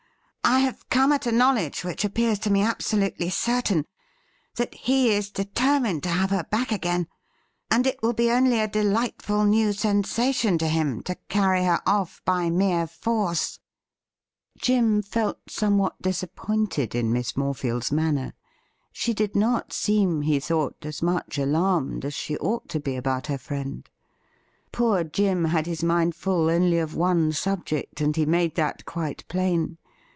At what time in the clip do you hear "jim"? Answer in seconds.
14.57-15.01, 25.05-25.45